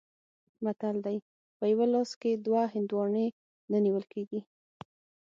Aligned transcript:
متل 0.63 0.95
دی: 1.05 1.17
په 1.57 1.63
یوه 1.71 1.85
لاس 1.93 2.09
کې 2.21 2.31
دوه 2.45 2.61
هندواڼې 2.73 3.27
نه 3.71 3.77
نیول 3.85 4.05
کېږي. 4.13 4.39